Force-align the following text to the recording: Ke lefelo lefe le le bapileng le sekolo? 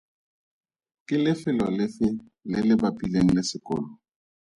Ke 1.07 1.15
lefelo 1.23 1.65
lefe 1.77 2.07
le 2.49 2.59
le 2.67 2.73
bapileng 2.81 3.29
le 3.35 3.41
sekolo? 3.49 3.87